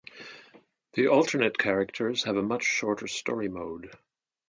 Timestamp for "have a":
2.23-2.41